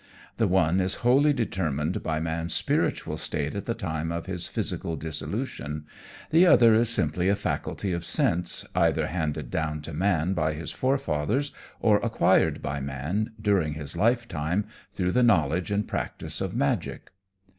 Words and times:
The 0.37 0.47
one 0.47 0.79
is 0.79 0.95
wholly 1.05 1.31
determined 1.31 2.01
by 2.01 2.19
man's 2.19 2.55
spiritual 2.55 3.17
state 3.17 3.53
at 3.53 3.65
the 3.65 3.75
time 3.75 4.11
of 4.11 4.25
his 4.25 4.47
physical 4.47 4.95
dissolution; 4.95 5.85
the 6.31 6.47
other 6.47 6.73
is 6.73 6.89
simply 6.89 7.29
a 7.29 7.35
faculty 7.35 7.91
of 7.93 8.03
sense, 8.03 8.65
either 8.73 9.05
handed 9.05 9.51
down 9.51 9.81
to 9.83 9.93
man 9.93 10.33
by 10.33 10.53
his 10.53 10.71
forefathers 10.71 11.51
or 11.79 11.99
acquired 11.99 12.63
by 12.63 12.79
man, 12.79 13.33
during 13.39 13.73
his 13.75 13.95
lifetime, 13.95 14.65
through 14.91 15.11
the 15.11 15.21
knowledge 15.21 15.69
and 15.69 15.87
practice 15.87 16.41
of 16.41 16.55
magic. 16.55 17.11